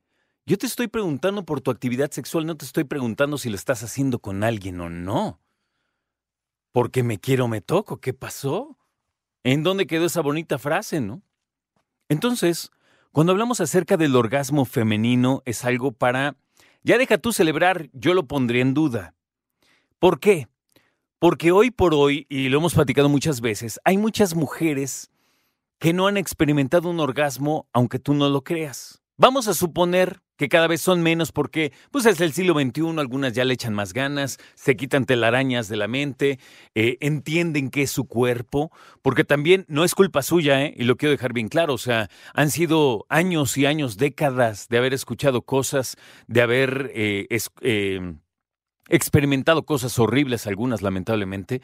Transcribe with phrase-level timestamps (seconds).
[0.46, 3.82] yo te estoy preguntando por tu actividad sexual, no te estoy preguntando si lo estás
[3.82, 5.40] haciendo con alguien o no.
[6.72, 8.00] Porque me quiero, me toco.
[8.00, 8.78] ¿Qué pasó?
[9.44, 11.24] ¿En dónde quedó esa bonita frase, no?
[12.08, 12.70] Entonces,
[13.12, 16.36] cuando hablamos acerca del orgasmo femenino, es algo para,
[16.84, 19.16] ya deja tú celebrar, yo lo pondría en duda
[20.02, 20.48] ¿Por qué?
[21.20, 25.12] Porque hoy por hoy, y lo hemos platicado muchas veces, hay muchas mujeres
[25.78, 29.04] que no han experimentado un orgasmo aunque tú no lo creas.
[29.18, 33.34] Vamos a suponer que cada vez son menos porque pues es el siglo XXI, algunas
[33.34, 36.40] ya le echan más ganas, se quitan telarañas de la mente,
[36.74, 38.72] eh, entienden que es su cuerpo,
[39.04, 40.74] porque también no es culpa suya, ¿eh?
[40.76, 44.80] y lo quiero dejar bien claro, o sea, han sido años y años, décadas de
[44.80, 45.96] haber escuchado cosas,
[46.26, 47.28] de haber eh,
[47.62, 48.16] eh
[48.92, 51.62] experimentado cosas horribles, algunas lamentablemente,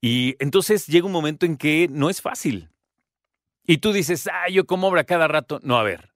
[0.00, 2.70] y entonces llega un momento en que no es fácil.
[3.66, 5.60] Y tú dices, ah, yo como obra cada rato.
[5.62, 6.14] No, a ver,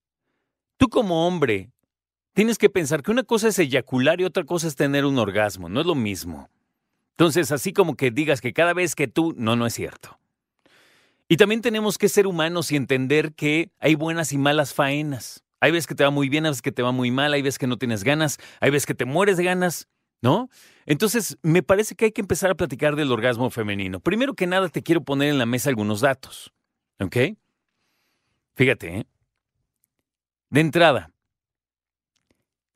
[0.77, 1.71] tú como hombre
[2.33, 5.69] tienes que pensar que una cosa es eyacular y otra cosa es tener un orgasmo,
[5.69, 6.49] no es lo mismo.
[7.11, 10.19] Entonces, así como que digas que cada vez que tú, no, no es cierto.
[11.29, 15.45] Y también tenemos que ser humanos y entender que hay buenas y malas faenas.
[15.61, 17.43] Hay veces que te va muy bien, hay veces que te va muy mal, hay
[17.43, 19.89] veces que no tienes ganas, hay veces que te mueres de ganas.
[20.22, 20.49] ¿No?
[20.87, 24.00] Entonces, me parece que hay que empezar a platicar del orgasmo femenino.
[24.00, 26.53] Primero que nada, te quiero poner en la mesa algunos datos,
[26.99, 27.16] ¿ok?
[28.55, 29.06] Fíjate, ¿eh?
[30.50, 31.10] De entrada,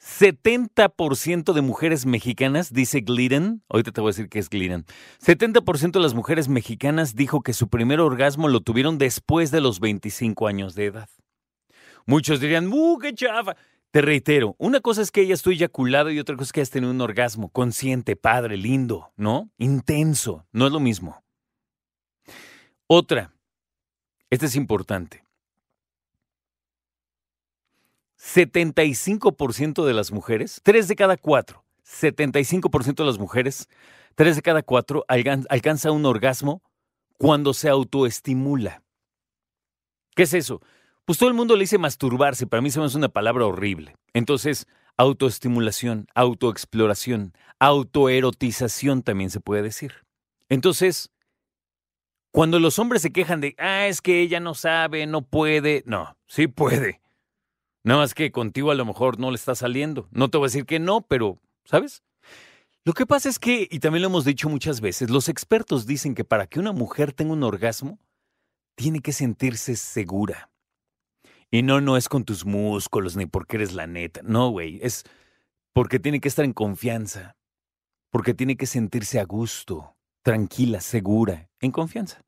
[0.00, 4.86] 70% de mujeres mexicanas, dice Glidden, ahorita te voy a decir qué es Glidden,
[5.20, 9.80] 70% de las mujeres mexicanas dijo que su primer orgasmo lo tuvieron después de los
[9.80, 11.08] 25 años de edad.
[12.06, 13.56] Muchos dirían, ¡uh, qué chafa!
[13.96, 16.68] Te reitero, una cosa es que ella esté eyaculado y otra cosa es que hayas
[16.68, 19.48] tenido un orgasmo consciente, padre, lindo, ¿no?
[19.56, 21.24] Intenso, no es lo mismo.
[22.86, 23.32] Otra,
[24.28, 25.24] esta es importante.
[28.18, 33.66] 75% de las mujeres, 3 de cada 4, 75% de las mujeres,
[34.14, 36.60] 3 de cada 4 alcanza un orgasmo
[37.16, 38.82] cuando se autoestimula.
[40.14, 40.60] ¿Qué es eso?
[41.06, 43.94] Pues todo el mundo le dice masturbarse, para mí se me hace una palabra horrible.
[44.12, 50.04] Entonces, autoestimulación, autoexploración, autoerotización también se puede decir.
[50.48, 51.12] Entonces,
[52.32, 56.16] cuando los hombres se quejan de, ah, es que ella no sabe, no puede, no,
[56.26, 57.00] sí puede.
[57.84, 60.08] Nada más que contigo a lo mejor no le está saliendo.
[60.10, 62.02] No te voy a decir que no, pero, ¿sabes?
[62.84, 66.16] Lo que pasa es que, y también lo hemos dicho muchas veces, los expertos dicen
[66.16, 68.00] que para que una mujer tenga un orgasmo,
[68.74, 70.50] tiene que sentirse segura.
[71.50, 74.20] Y no, no es con tus músculos ni porque eres la neta.
[74.24, 74.78] No, güey.
[74.82, 75.04] Es
[75.72, 77.36] porque tiene que estar en confianza.
[78.10, 82.22] Porque tiene que sentirse a gusto, tranquila, segura, en confianza.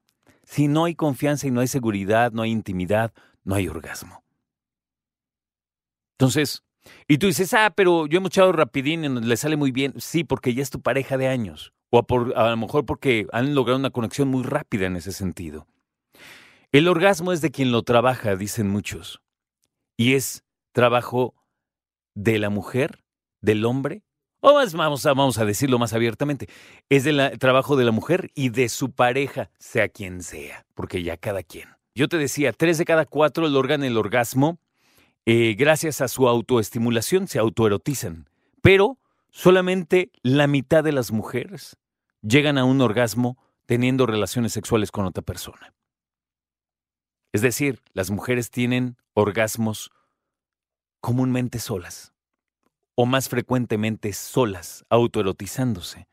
[0.45, 3.13] Si no hay confianza y no hay seguridad, no hay intimidad,
[3.45, 4.23] no hay orgasmo.
[6.19, 6.63] Entonces,
[7.07, 9.95] y tú dices, ah, pero yo hemos echado rapidín y le sale muy bien.
[9.99, 11.73] Sí, porque ya es tu pareja de años.
[11.91, 12.05] O a,
[12.47, 15.67] a lo mejor porque han logrado una conexión muy rápida en ese sentido.
[16.71, 19.23] El orgasmo es de quien lo trabaja, dicen muchos.
[19.97, 21.35] Y es trabajo
[22.15, 23.05] de la mujer,
[23.41, 24.03] del hombre,
[24.41, 26.49] o más, vamos, a, decirlo más abiertamente,
[26.91, 31.17] es del trabajo de la mujer y de su pareja, sea quien sea, porque ya
[31.17, 31.69] cada quien.
[31.95, 34.61] Yo te decía, tres de cada cuatro logran el orgasmo
[35.25, 38.29] eh, gracias a su autoestimulación, se autoerotizan.
[38.63, 38.99] Pero
[39.31, 41.77] solamente la mitad de las mujeres
[42.23, 45.73] llegan a un orgasmo teniendo relaciones sexuales con otra persona.
[47.33, 49.91] Es decir, las mujeres tienen orgasmos
[51.01, 52.13] comúnmente solas
[52.95, 56.07] o más frecuentemente solas, autoerotizándose.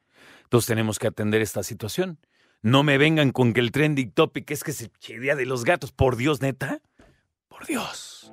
[0.43, 2.19] Entonces tenemos que atender esta situación.
[2.61, 5.91] No me vengan con que el trending topic es que se día de los gatos.
[5.91, 6.79] Por Dios, neta.
[7.47, 8.31] Por Dios.